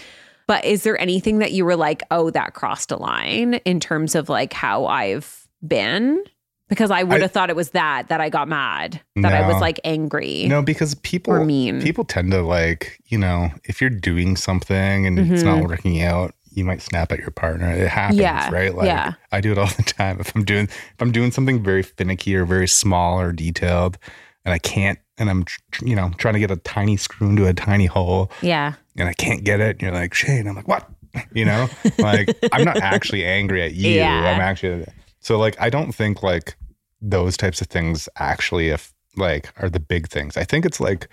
[0.47, 4.15] But is there anything that you were like, oh, that crossed a line in terms
[4.15, 6.23] of like how I've been?
[6.71, 9.61] Because I would have thought it was that, that I got mad, that I was
[9.61, 10.47] like angry.
[10.49, 11.83] No, because people Or mean.
[11.83, 15.69] people tend to like, you know, if you're doing something and it's not Mhm.
[15.69, 17.71] working out, you might snap at your partner.
[17.71, 18.75] It happens, Yeah, right?
[18.75, 19.13] Like yeah.
[19.31, 20.19] I do it all the time.
[20.21, 23.99] If I'm doing if I'm doing something very finicky or very small or detailed
[24.45, 27.47] and I can't and I'm tr- you know, trying to get a tiny screw into
[27.47, 28.73] a tiny hole Yeah.
[28.97, 30.89] and I can't get it and you're like, "Shane." I'm like, "What?"
[31.35, 31.69] You know?
[31.99, 33.91] like I'm not actually angry at you.
[33.91, 34.33] Yeah.
[34.35, 34.87] I'm actually
[35.21, 36.57] So like I don't think like
[37.01, 40.37] those types of things actually if like are the big things.
[40.37, 41.09] I think it's like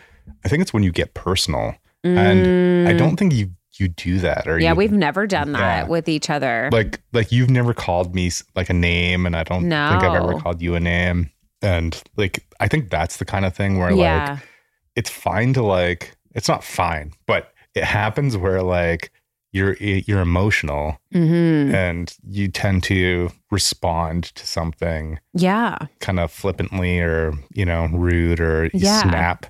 [0.45, 1.75] I think it's when you get personal.
[2.03, 2.47] And
[2.87, 2.97] I Mm.
[2.97, 5.87] don't think you you do that or Yeah, you, we've never done that Yeah.
[5.87, 6.69] with each other.
[6.71, 10.39] like like you've never called me like a name and I don't think I've ever
[10.39, 11.31] called you a name.
[11.61, 14.39] And like I think that's the kind of thing where like
[14.95, 19.11] it's fine to like it's not fine, but it happens where like
[19.57, 19.75] you're
[20.07, 21.73] you're emotional Mm-hmm.
[21.75, 25.77] and you tend to respond to something Yeah.
[25.99, 29.01] kind of flippantly or you know rude or Yeah.
[29.01, 29.45] snap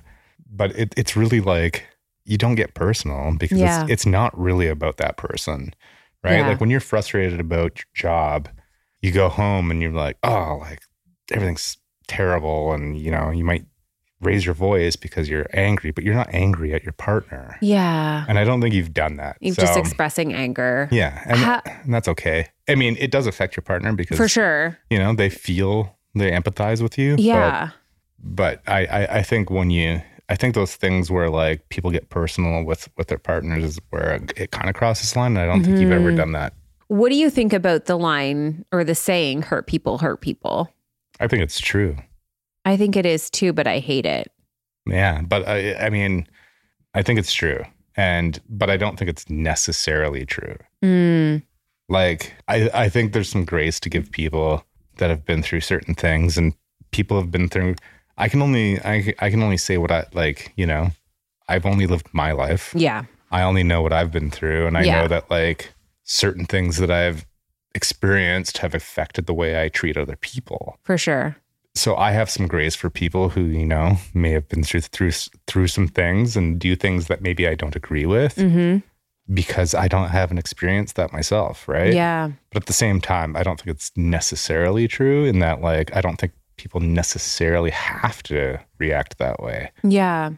[0.60, 1.84] but it, it's really like
[2.24, 3.82] you don't get personal because Yeah.
[3.82, 5.74] it's, it's not really about that person
[6.24, 6.48] right Yeah.
[6.48, 8.48] like when you're frustrated about your job
[9.02, 10.80] you go home and you're like oh like
[11.30, 13.64] everything's terrible and you know you might
[14.20, 18.24] raise your voice because you're angry but you're not angry at your partner Yeah.
[18.28, 20.88] and i don't think you've done that You're just expressing anger.
[20.90, 24.28] yeah and, Ha- and that's okay i mean it does affect your partner because For
[24.28, 24.76] sure.
[24.90, 27.70] you know they feel they empathize with you Yeah.
[28.18, 32.10] but I, I I think when you I think those things where like people get
[32.10, 35.36] personal with with their partners is where it kind of crosses line.
[35.36, 36.16] And I don't think you've ever Mhm.
[36.18, 36.52] done that.
[36.88, 40.68] What do you think about the line or the saying, hurt people, hurt people?
[41.18, 41.96] I think it's true.
[42.68, 44.30] I think it is too, but I hate it.
[44.86, 46.26] Yeah, but I I mean,
[46.94, 47.60] I think it's true,
[47.96, 50.56] and but I don't think it's necessarily true.
[50.84, 51.42] Mm,
[51.88, 54.64] Like I I think there's some grace to give people
[54.98, 56.52] that have been through certain things, and
[56.90, 57.74] people have been through.
[58.24, 60.52] I can only I I can only say what I like.
[60.56, 60.90] You know,
[61.48, 62.74] I've only lived my life.
[62.76, 63.04] yeah.
[63.30, 65.00] I only know what I've been through, and I Yeah.
[65.02, 65.72] know that like
[66.04, 67.24] certain things that I've
[67.74, 70.78] experienced have affected the way I treat other people.
[70.82, 71.36] For sure.
[71.74, 75.12] So I have some grace for people who you know may have been through through
[75.46, 78.78] through some things and do things that maybe I don't agree with hmm
[79.32, 81.92] because I don't have an experience that myself, right?
[81.92, 82.30] Yeah.
[82.50, 86.00] But at the same time, I don't think it's necessarily true in that like I
[86.00, 89.70] don't think people necessarily have to react that way.
[89.82, 90.30] Yeah.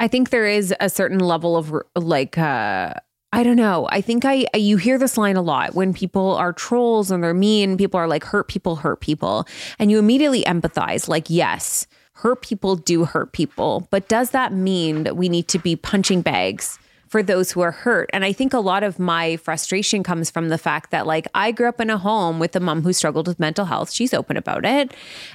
[0.00, 2.94] I think there is a certain level of like uh
[3.32, 3.86] I don't know.
[3.90, 7.34] I think I you hear this line a lot when people are trolls and they're
[7.34, 9.46] mean, people are like hurt people hurt people
[9.78, 15.04] and you immediately empathize like yes, hurt people do hurt people, but does that mean
[15.04, 16.78] that we need to be punching bags?
[17.08, 18.10] For those who are hurt.
[18.12, 21.52] And I think a lot of my frustration comes from the fact that, like, I
[21.52, 23.90] grew up in a home with a mom who struggled with mental health.
[23.90, 24.92] She's open about it.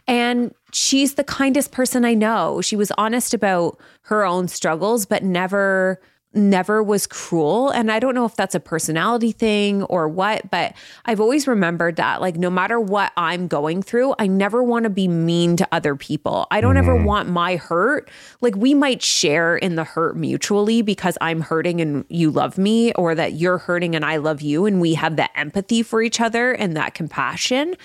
[0.08, 2.62] And she's the kindest person I know.
[2.62, 6.00] She was honest about her own struggles, but never
[6.34, 7.70] never was cruel.
[7.70, 10.74] And i don't know if that's a personality thing or what but
[11.06, 14.90] i've always remembered that like no matter what i'm going through i never want to
[14.90, 16.48] be mean to other people.
[16.52, 17.06] I don't ever mm-hmm.
[17.06, 18.10] want my hurt.
[18.42, 22.94] Like we might share in the hurt mutually because i'm hurting and you love me
[22.94, 26.20] or that you're hurting and i love you and we have that empathy for each
[26.20, 27.76] other and that compassion.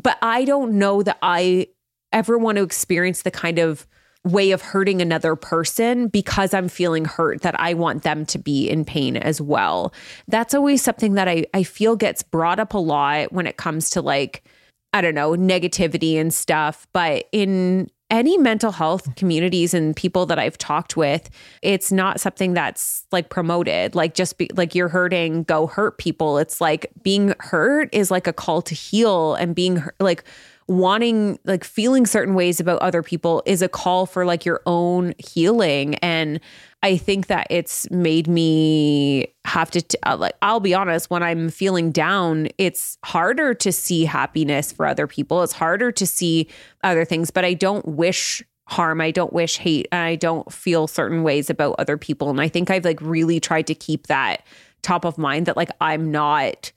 [0.00, 1.68] But I don't know that I
[2.12, 3.86] ever want to experience the kind of
[4.28, 8.68] way of hurting another person because I'm feeling hurt that I want them to be
[8.68, 9.92] in pain as well.
[10.28, 13.90] That's always something that I, I feel gets brought up a lot when it comes
[13.90, 14.44] to like,
[14.92, 16.86] I don't know, negativity and stuff.
[16.92, 21.28] But in any mental health communities and people that I've talked with,
[21.62, 23.94] it's not something that's like promoted.
[23.94, 26.38] Like just be like you're hurting, go hurt people.
[26.38, 30.24] It's like being hurt is like a call to heal and being like
[30.68, 35.14] wanting like feeling certain ways about other people is a call for like your own
[35.18, 35.94] healing.
[35.96, 36.40] And
[36.82, 41.22] I think that it's made me have to t- uh, like I'll be honest when
[41.22, 45.42] I'm feeling down it's harder to see happiness for other people.
[45.42, 46.48] It's harder to see
[46.84, 49.00] other things but I don't wish harm.
[49.00, 49.88] I don't wish hate.
[49.90, 52.28] And I don't feel certain ways about other people.
[52.28, 54.42] And I think I've like really tried to keep that
[54.82, 56.70] top of mind that like I'm not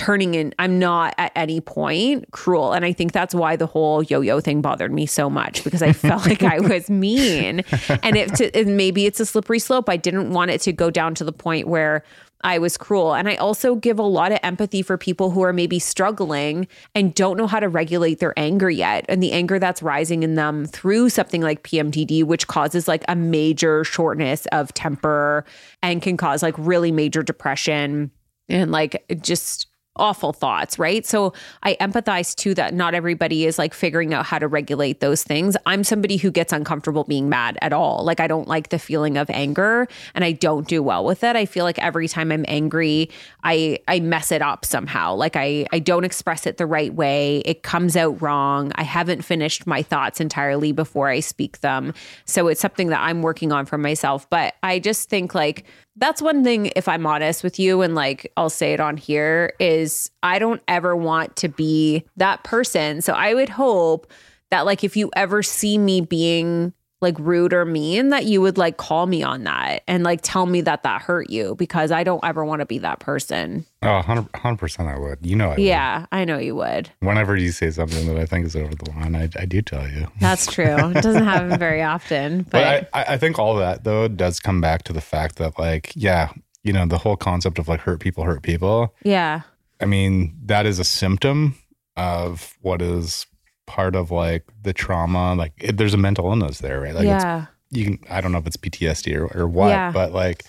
[0.00, 4.02] turning in i'm not at any point cruel and i think that's why the whole
[4.02, 7.60] yo-yo thing bothered me so much because i felt like i was mean
[8.02, 10.90] and it to, and maybe it's a slippery slope i didn't want it to go
[10.90, 12.02] down to the point where
[12.42, 13.14] I was cruel.
[13.14, 17.14] And I also give a lot of empathy for people who are maybe struggling and
[17.14, 19.04] don't know how to regulate their anger yet.
[19.10, 23.14] And the anger that's rising in them through something like PMDD, which causes like a
[23.14, 25.44] major shortness of temper
[25.82, 28.10] and can cause like really major depression
[28.48, 29.69] and like just
[30.00, 31.06] awful thoughts, right?
[31.06, 31.32] So
[31.62, 35.56] I empathize too that not everybody is like figuring out how to regulate those things.
[35.66, 38.02] I'm somebody who gets uncomfortable being mad at all.
[38.02, 41.36] Like I don't like the feeling of anger and I don't do well with it.
[41.36, 43.10] I feel like every time I'm angry,
[43.44, 45.14] I I mess it up somehow.
[45.14, 47.42] Like I I don't express it the right way.
[47.44, 48.72] It comes out wrong.
[48.76, 51.92] I haven't finished my thoughts entirely before I speak them.
[52.24, 56.22] So it's something that I'm working on for myself, but I just think like that's
[56.22, 60.10] one thing if i'm honest with you and like i'll say it on here is
[60.22, 63.02] i don't ever want to be that person.
[63.02, 64.10] So i would hope
[64.50, 68.58] that like if you ever see me being like rude or mean that you would
[68.58, 72.04] like call me on that and like tell me that that hurt you because i
[72.04, 75.24] don't ever want to be that person Oh, 100 percent, I would.
[75.24, 75.58] You know, I would.
[75.60, 78.90] yeah i know you would Whenever you say something that I think is over the
[78.90, 80.06] line, I, I do tell you.
[80.20, 84.06] that's true it doesn't happen very often but, But I I think all that though
[84.08, 86.30] does come back to the fact that like, yeah,
[86.62, 88.94] you know, the whole concept of like hurt people hurt people.
[89.02, 89.40] Yeah.
[89.80, 91.54] I mean, that is a symptom
[91.96, 93.24] of what is
[93.70, 95.34] part of like the trauma.
[95.34, 96.94] Like, it, there's a mental illness there, right?
[96.94, 97.46] Like, it's yeah.
[97.70, 99.92] you can I don't know if it's PTSD or, or what, Yeah.
[99.92, 100.44] but like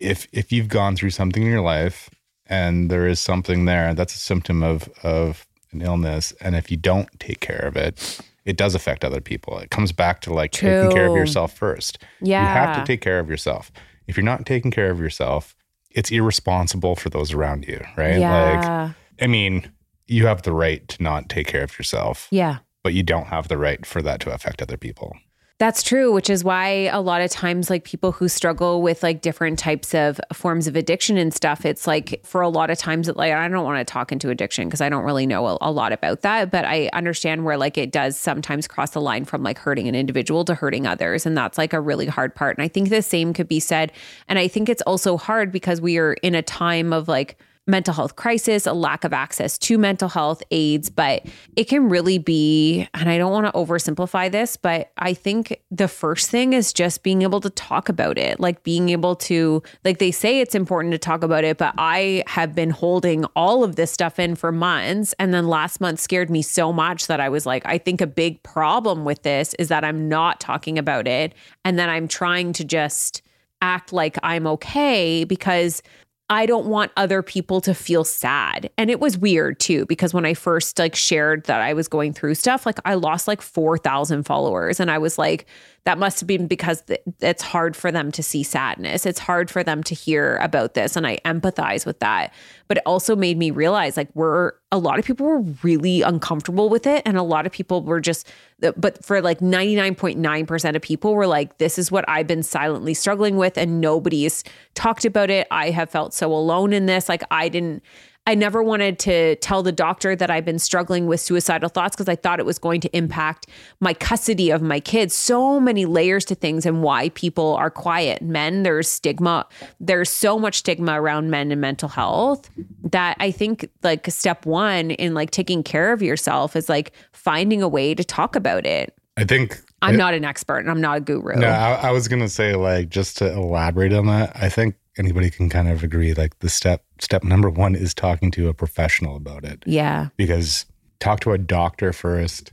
[0.00, 2.10] if if you've gone through something in your life
[2.46, 6.32] and there is something there, that's a symptom of of an illness.
[6.40, 9.58] And if you don't take care of it, it does affect other people.
[9.58, 11.98] It comes back to like taking care of yourself first.
[12.20, 12.40] Yeah.
[12.42, 13.70] You have to take care of yourself.
[14.08, 15.54] If you're not taking care of yourself,
[15.90, 18.18] it's irresponsible for those around you, right?
[18.18, 18.84] Yeah.
[18.86, 19.70] Like I mean,
[20.08, 22.58] you have the right to not take care of yourself, yeah.
[22.82, 25.16] but you don't have the right for that to affect other people.
[25.58, 29.22] That's true, which is why a lot of times, like people who struggle with like
[29.22, 33.08] different types of forms of addiction and stuff, it's like for a lot of times,
[33.08, 35.58] it, like I don't want to talk into addiction because I don't really know a,
[35.60, 39.24] a lot about that, but I understand where like it does sometimes cross the line
[39.24, 41.26] from like hurting an individual to hurting others.
[41.26, 42.56] And that's like a really hard part.
[42.56, 43.90] And I think the same could be said.
[44.28, 47.36] And I think it's also hard because we are in a time of like,
[47.68, 52.18] mental health crisis, a lack of access to mental health aids, but it can really
[52.18, 56.72] be, and I don't want to oversimplify this, but I think the first thing is
[56.72, 60.54] just being able to talk about it, like being able to, like they say it's
[60.54, 64.34] important to talk about it, but I have been holding all of this stuff in
[64.34, 65.14] for months.
[65.18, 68.06] And then last month scared me so much that I was like, I think a
[68.06, 71.34] big problem with this is that I'm not talking about it.
[71.64, 73.20] And then I'm trying to just
[73.60, 75.82] act like I'm okay because
[76.30, 78.68] I don't want other people to feel sad.
[78.76, 82.12] And it was weird too because when I first like shared that I was going
[82.12, 85.46] through stuff, like I lost like 4,000 followers and I was like
[85.88, 89.06] that must have been because th- it's hard for them to see sadness.
[89.06, 92.34] It's hard for them to hear about this and I empathize with that.
[92.66, 96.68] But it also made me realize like we're a lot of people were really uncomfortable
[96.68, 98.30] with it and a lot of people were just
[98.76, 103.38] but for like 99.9% of people were like this is what I've been silently struggling
[103.38, 105.46] with and nobody's talked about it.
[105.50, 107.08] I have felt so alone in this.
[107.08, 107.82] Like I didn't
[108.28, 112.10] I never wanted to tell the doctor that I've been struggling with suicidal thoughts because
[112.10, 113.46] I thought it was going to impact
[113.80, 115.14] my custody of my kids.
[115.14, 118.20] So many layers to things and why people are quiet.
[118.20, 119.46] Men, there's stigma.
[119.80, 122.50] There's so much stigma around men and mental health
[122.84, 127.62] that I think like step one in like taking care of yourself is like finding
[127.62, 128.94] a way to talk about it.
[129.16, 131.34] I think I'm not an expert and I'm not a guru.
[131.34, 134.36] No, I, I was gonna say like just to elaborate on that.
[134.36, 136.12] I think anybody can kind of agree.
[136.14, 140.08] Like the step step number one is talking to a professional about it Yeah.
[140.16, 140.66] because
[141.00, 142.52] talk to a doctor first.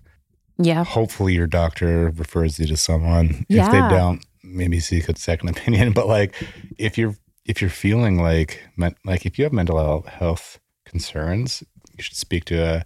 [0.57, 0.83] Yeah.
[0.85, 3.45] Hopefully, your doctor refers you to someone.
[3.49, 3.65] Yeah.
[3.65, 5.91] If they don't, maybe seek a second opinion.
[5.91, 6.33] But like,
[6.77, 8.61] if you're if you're feeling like
[9.05, 11.63] like if you have mental health- health concerns,
[11.97, 12.85] you should speak to a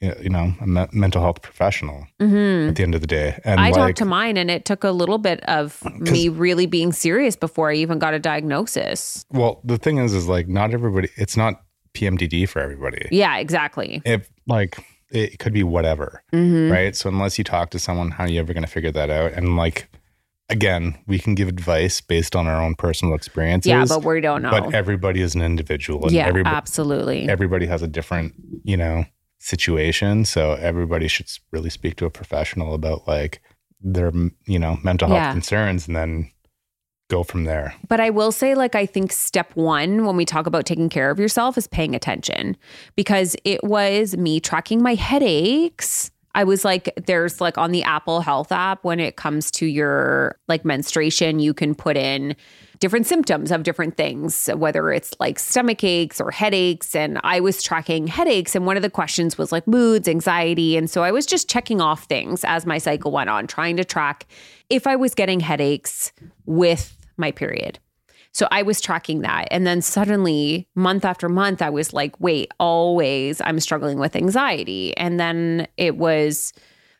[0.00, 3.40] you know a me- mental health professional hmm at the end of the day.
[3.44, 6.66] And I like, talked to mine and it took a little bit of me really
[6.66, 9.24] being serious before I even got a diagnosis.
[9.30, 11.08] Well, the thing is, is like not everybody.
[11.16, 11.62] It's not
[11.94, 13.08] PMDD for everybody.
[13.10, 14.02] Yeah, exactly.
[14.04, 14.76] If like
[15.10, 16.70] it could be whatever, Mhm.
[16.70, 16.94] right?
[16.96, 19.32] So unless you talk to someone, how are you ever going to figure that out?
[19.32, 19.88] And like
[20.48, 23.68] again, we can give advice based on our own personal experiences.
[23.70, 24.50] Yeah, but we don't know.
[24.50, 27.28] But everybody is an individual, and yeah, everybody absolutely.
[27.28, 29.04] everybody has a different, you know,
[29.46, 30.24] situation.
[30.24, 33.40] So everybody should really speak to a professional about like
[33.80, 34.12] their,
[34.46, 35.32] you know, mental health Yeah.
[35.32, 36.30] concerns, and then
[37.08, 37.72] go from there.
[37.86, 41.10] But I will say, like, I think step one when we talk about taking care
[41.10, 42.56] of yourself is paying attention
[42.96, 46.10] because it was me tracking my headaches.
[46.34, 50.36] I was like, there's like on the Apple Health app, when it comes to your
[50.48, 52.34] like menstruation, you can put in
[52.78, 56.94] different symptoms of different things, whether it's like stomach aches or headaches.
[56.94, 58.54] And I was tracking headaches.
[58.54, 60.76] And one of the questions was like moods, anxiety.
[60.76, 63.84] And so I was just checking off things as my cycle went on, trying to
[63.84, 64.26] track
[64.68, 66.12] if I was getting headaches
[66.44, 67.78] with my period.
[68.32, 69.48] So I was tracking that.
[69.50, 74.94] And then suddenly, month after month, I was like, wait, always I'm struggling with anxiety.
[74.98, 76.52] And then it was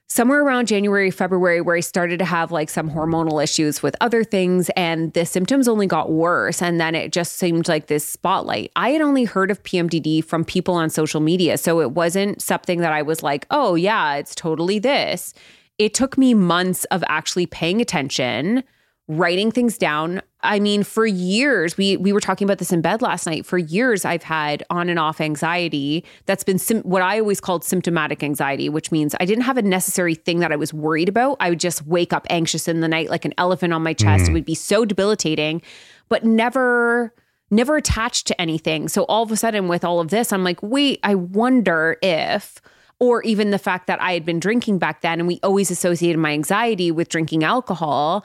[0.09, 4.23] somewhere around January, February, where I started to have like some hormonal issues with other
[4.25, 4.71] things.
[4.77, 6.63] And the symptoms only got worse.
[6.63, 8.71] And then it just seemed like this spotlight.
[8.77, 11.59] I had only heard of PMDD from people on social media.
[11.59, 15.35] So it wasn't something that I was like, oh, yeah, it's totally this.
[15.79, 18.65] It took me months of actually paying attention
[19.09, 20.21] writing things down.
[20.43, 23.47] I mean, for years, we we were talking about this in bed last night.
[23.47, 27.65] For years, I've had on and off anxiety that's been sim- what I always called
[27.65, 31.37] symptomatic anxiety, which means I didn't have a necessary thing that I was worried about.
[31.41, 34.25] I would just wake up anxious in the night like an elephant on my chest.
[34.25, 34.31] Mm-hmm.
[34.31, 35.63] It would be so debilitating,
[36.09, 37.15] but never
[37.49, 38.89] never attached to anything.
[38.89, 42.61] So all of a sudden with all of this, I'm like, "Wait, I wonder if
[42.99, 46.19] or even the fact that I had been drinking back then and we always associated
[46.19, 48.25] my anxiety with drinking alcohol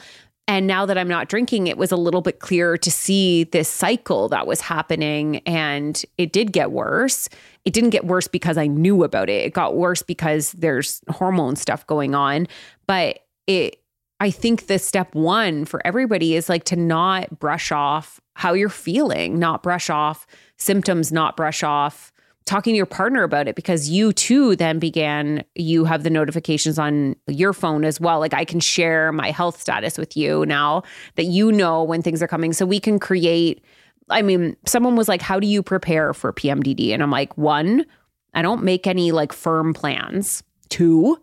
[0.52, 3.70] And now that I'm not drinking, it was a little bit clearer to see this
[3.70, 5.38] cycle that was happening.
[5.46, 7.30] And it did get worse.
[7.64, 9.46] It didn't get worse because I knew about it.
[9.46, 12.50] It got worse because there's hormone stuff going on.
[12.86, 13.82] But it,
[14.20, 18.68] I think the step one for everybody is like to not brush off how you're
[18.68, 20.28] feeling, not brush off
[20.58, 22.12] symptoms, not brush off
[22.46, 26.80] talking to your partner about it because you too then began you have the notifications
[26.80, 28.20] on your phone as well.
[28.20, 30.84] Like i can share my health status with you now
[31.16, 32.54] that you know when things are coming.
[32.54, 33.64] So we can create
[34.10, 37.86] i mean someone was like how do you prepare for pmdd and i'm like one
[38.34, 40.44] i don't make any like firm plans.
[40.70, 41.18] Two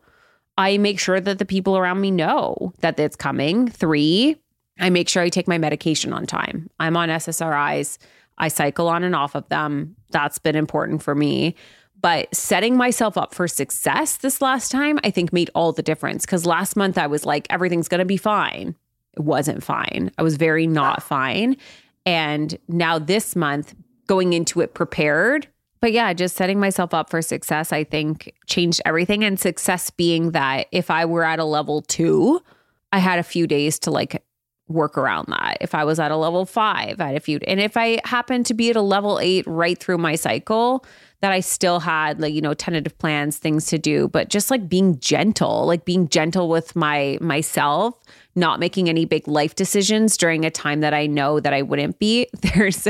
[0.57, 3.69] i make sure that the people around me know that it's coming.
[3.69, 4.37] Three
[4.79, 6.71] i make sure i take my medication on time.
[6.79, 7.99] I'm on ssris
[8.39, 9.97] I cycle on and off of them.
[10.11, 11.55] That's been important for me.
[12.01, 16.25] But setting myself up for success this last time, I think made all the difference.
[16.25, 18.77] Cause last month I was like, everything's going to be fine.
[19.17, 20.13] It wasn't fine.
[20.17, 21.03] I was very not ah.
[21.03, 21.57] fine.
[22.07, 23.75] And now this month,
[24.09, 25.47] going into it prepared.
[25.81, 29.23] But yeah, just setting myself up for success, I think changed everything.
[29.23, 32.41] And success being that if I were at a level two,
[32.93, 34.25] I had a few days to like
[34.69, 35.59] work around that.
[35.61, 38.55] If I was at a level five, had a few, and if I happened to
[38.55, 40.85] be at a level eight right through my cycle,
[41.21, 44.69] that I still had like, you know, tentative plans, things to do, but just like
[44.69, 47.95] being gentle, like being gentle with my myself,
[48.37, 51.99] not making any big life decisions during a time that I know that I wouldn't
[51.99, 52.29] be.
[52.41, 52.87] There's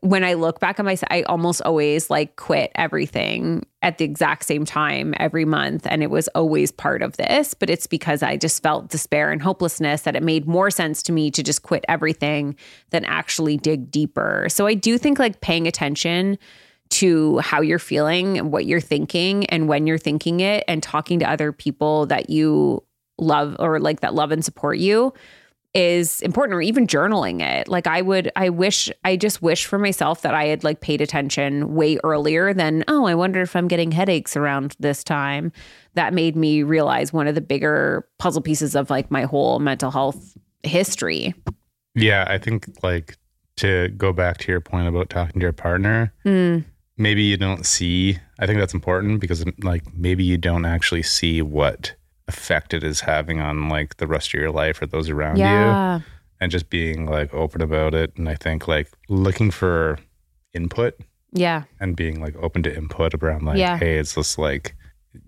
[0.00, 4.44] when I look back on myself, I almost always like quit everything at the exact
[4.46, 8.36] same time every month and it was always part of this, but it's because I
[8.36, 11.84] just felt despair and hopelessness that it made more sense to me to just quit
[11.88, 12.56] everything
[12.90, 14.48] than actually dig deeper.
[14.50, 16.36] So I do think like paying attention
[16.90, 21.30] to how you're feeling, what you're thinking, and when you're thinking it, and talking to
[21.30, 22.82] other people that you
[23.18, 25.12] love or like that love and support you
[25.72, 27.68] is important or even journaling it.
[27.68, 31.00] Like i would i wish i just wish for myself that i had like paid
[31.00, 35.52] attention way earlier than oh i wonder if i'm getting headaches around this time.
[35.94, 39.90] That made me realize one of the bigger puzzle pieces of like my whole mental
[39.90, 41.34] health history.
[41.94, 43.16] Yeah i think like
[43.56, 46.64] to go back to your point about talking to your partner mm
[47.00, 51.40] maybe you don't see i think that's important because like maybe you don't actually see
[51.40, 51.94] what
[52.28, 55.96] effect it is having on like the rest of your life or those around yeah.
[55.96, 56.04] you
[56.40, 59.98] and just being like open about it and i think like looking for
[60.54, 60.94] input
[61.32, 63.78] yeah and being like open to input around like Yeah.
[63.78, 64.76] hey it's just like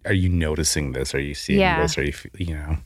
[0.04, 1.80] are you noticing this are you seeing Yeah.
[1.80, 2.76] this are you you know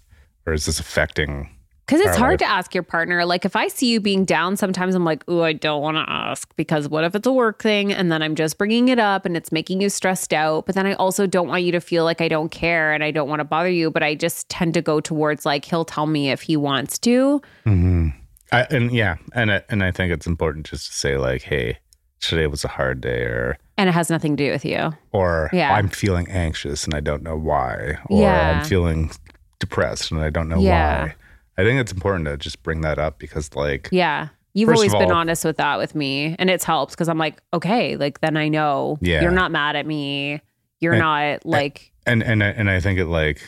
[0.47, 1.51] or is this affecting
[1.87, 2.49] Because it's hard life.
[2.49, 3.25] to ask your partner.
[3.25, 6.05] Like if I see you being down, sometimes I'm like, oh, I don't want to
[6.13, 9.25] ask because what if it's a work thing and then I'm just bringing it up
[9.25, 10.67] and it's making you stressed out.
[10.67, 13.13] But then I also don't want you to feel like I don't care and I
[13.13, 13.93] don't want to bother you.
[13.93, 17.41] But I just tend to go towards like he'll tell me if he wants to.
[17.65, 18.09] Mm-hmm.
[18.51, 21.79] I, and yeah, and I, and I think it's important just to say like, hey,
[22.21, 24.91] today was a hard day, or And it has nothing to do with you.
[25.13, 25.73] or Yeah.
[25.75, 28.59] I'm feeling anxious and I don't know why, or Yeah.
[28.59, 29.13] I'm feeling
[29.61, 31.05] depressed and I don't know Yeah.
[31.05, 31.15] why.
[31.59, 34.29] I think it's important to just bring that up because like Yeah.
[34.55, 36.35] You've always of been honest with that with me.
[36.39, 39.21] And it's helped because I'm like, okay, like then I know Yeah.
[39.23, 40.41] you're not mad at me.
[40.81, 43.41] You're And- not like, and and I- and I think it like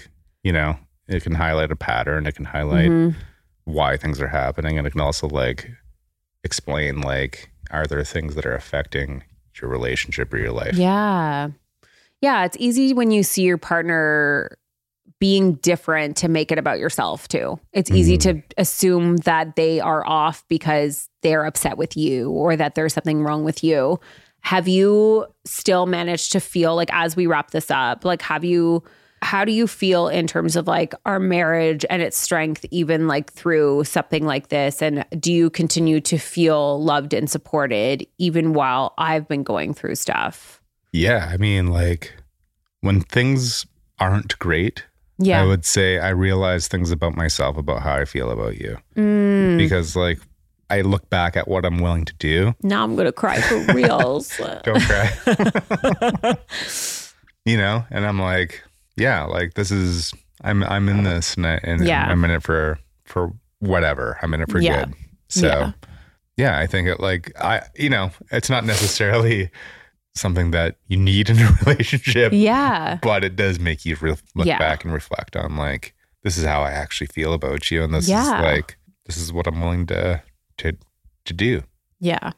[0.42, 3.14] you know it can highlight a pattern, it can highlight Mhm.
[3.64, 5.70] why things are happening, and it can also like
[6.44, 9.24] explain like are there things that are affecting
[9.60, 10.74] your relationship or your life?
[10.74, 11.48] Yeah.
[12.20, 12.44] Yeah.
[12.44, 14.56] It's easy when you see your partner
[15.20, 17.58] being different to make it about yourself too.
[17.72, 18.38] It's easy mm-hmm.
[18.38, 23.22] to assume that they are off because they're upset with you or that there's something
[23.22, 23.98] wrong with you.
[24.42, 28.84] Have you still managed to feel like, as we wrap this up, like, have you,
[29.20, 33.32] how do you feel in terms of like our marriage and its strength, even like
[33.32, 34.80] through something like this?
[34.80, 39.96] And do you continue to feel loved and supported even while I've been going through
[39.96, 40.62] stuff?
[40.92, 42.14] Yeah, I mean, like
[42.80, 43.66] when things
[43.98, 44.84] aren't great,
[45.18, 45.42] Yeah.
[45.42, 49.58] I would say I realize things about myself about how I feel about you Mm.
[49.58, 50.18] because like
[50.70, 52.54] I look back at what I'm willing to do.
[52.62, 54.36] Now I'm gonna cry for reals.
[54.64, 55.10] Don't cry.
[57.44, 58.62] you know, and I'm like,
[58.96, 60.12] yeah, like this is
[60.42, 62.06] I'm I'm in this and, I, and Yeah.
[62.08, 64.18] I'm in it for for whatever.
[64.22, 64.84] I'm in it for Yeah.
[64.84, 64.94] good.
[65.28, 65.72] So Yeah.
[66.36, 66.58] yeah.
[66.58, 69.50] I think it like I you know, it's not necessarily
[70.18, 72.32] something that you need in a relationship.
[72.34, 72.98] yeah.
[73.02, 74.58] but it does make you re- look Yeah.
[74.58, 78.08] back and reflect on like this is how I actually feel about you, and this
[78.08, 78.22] Yeah.
[78.24, 80.22] is like this is what I'm willing to
[80.58, 80.72] to
[81.24, 81.62] to do.
[82.00, 82.32] Yeah.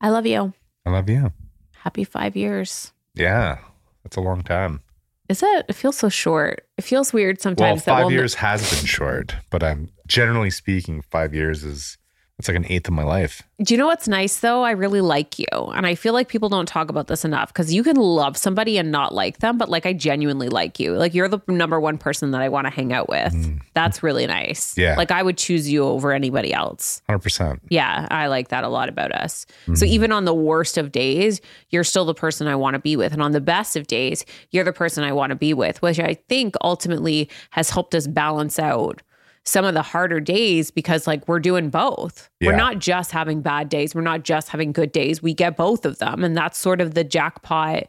[0.00, 0.52] I love you.
[0.84, 1.32] I love you.
[1.76, 2.92] Happy five years.
[3.14, 3.58] Yeah,
[4.02, 4.80] that's a long time.
[5.28, 5.66] Is it?
[5.68, 6.66] It feels so short.
[6.78, 7.84] It feels weird Well, sometimes.
[7.84, 11.98] that 5 we'll- years has been short, but I'm generally speaking, 5 years is
[12.38, 13.42] it's like an eighth of my life.
[13.62, 14.62] Do you know what's nice though?
[14.62, 15.46] I really like you.
[15.52, 18.76] And I feel like people don't talk about this enough because you can love somebody
[18.76, 20.92] and not like them, but like I genuinely like you.
[20.92, 23.34] Like you're the number one person that I want to hang out with.
[23.72, 24.74] That's really nice.
[24.74, 24.82] Mm.
[24.82, 24.94] Yeah.
[24.96, 27.00] Like I would choose you over anybody else.
[27.08, 27.58] 100%.
[27.70, 29.46] Yeah, I like that a lot about us.
[29.62, 29.76] Mm-hmm.
[29.76, 32.96] So even on the worst of days, you're still the person I want to be
[32.96, 33.14] with.
[33.14, 35.98] And on the best of days, you're the person I want to be with, which
[35.98, 39.00] I think ultimately has helped us balance out
[39.46, 42.28] some of the harder days because like we're doing both.
[42.42, 45.22] We're not just having bad days, we're not just having good days.
[45.22, 46.24] We get both of them.
[46.24, 47.84] And that's sort of the jackpot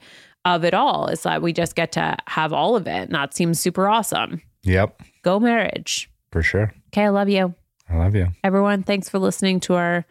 [0.46, 1.08] of it all.
[1.08, 2.90] Is that we just get to have all of it.
[3.08, 4.42] And that seems super awesome.
[4.64, 6.10] Yep, Go marriage.
[6.32, 6.74] for sure.
[6.94, 7.54] Okay, I love you.
[7.90, 8.28] I love you.
[8.44, 10.06] Everyone, thanks for listening to our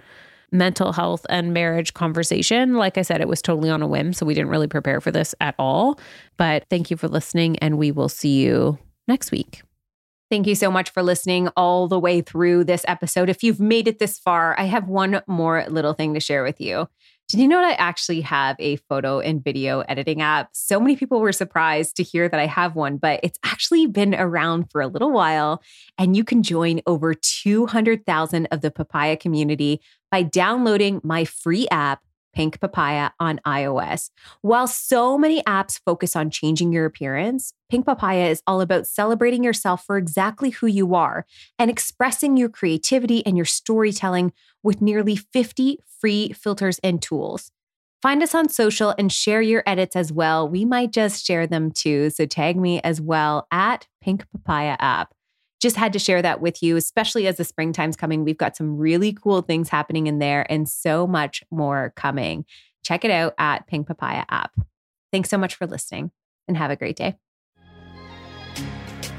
[0.52, 2.74] mental health and marriage conversation.
[2.74, 5.10] Like I said, it was totally on a whim, so we didn't really prepare for
[5.10, 5.98] this at all.
[6.38, 8.78] But thank you for listening, and we will see you
[9.08, 9.62] next week.
[10.28, 13.28] Thank you so much for listening all the way through this episode.
[13.28, 16.60] If you've made it this far, I have one more little thing to share with
[16.60, 16.88] you.
[17.28, 20.50] Did you know that I actually have a photo and video editing app?
[20.52, 24.14] So many people were surprised to hear that I have one, but it's actually been
[24.14, 25.62] around for a little while.
[25.98, 32.00] And you can join over 200,000 of the papaya community by downloading my free app,
[32.36, 34.10] Pink Papaya, on iOS.
[34.42, 39.42] While so many apps focus on changing your appearance, Pink Papaya is all about celebrating
[39.42, 41.24] yourself for exactly who you are
[41.58, 47.50] and expressing your creativity and your storytelling with nearly 50 free filters and tools.
[48.02, 50.46] Find us on social and share your edits as well.
[50.46, 52.10] We might just share them too.
[52.10, 55.15] So tag me as well at Pink Papaya app.
[55.66, 58.22] Just had to share that with you, especially as the springtime's coming.
[58.22, 62.44] We've got some really cool things happening in there and so much more coming.
[62.84, 64.52] Check it out at Pink Papaya app.
[65.10, 66.12] Thanks so much for listening
[66.46, 67.16] and have a great day.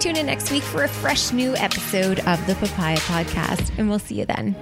[0.00, 3.98] Tune in next week for a fresh new episode of the Papaya Podcast, and we'll
[3.98, 4.54] see you then.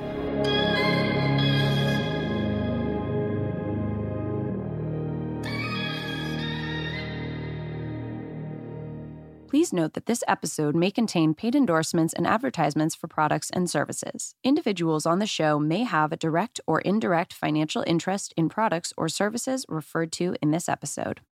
[9.49, 14.35] Please note that this episode may contain paid endorsements and advertisements for products and services.
[14.45, 19.09] Individuals on the show may have a direct or indirect financial interest in products or
[19.09, 21.23] services referred to in this episode.